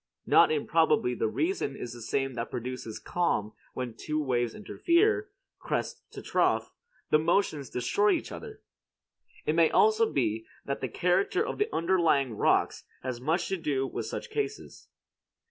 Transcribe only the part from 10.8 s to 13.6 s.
the character of the underlying rocks has much to